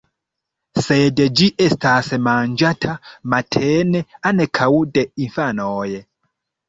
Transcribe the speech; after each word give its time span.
Sed 0.85 1.19
ĝi 1.41 1.49
estas 1.65 2.09
manĝata 2.29 2.95
matene 3.35 4.03
ankaŭ 4.31 4.71
de 4.97 5.05
infanoj. 5.27 5.89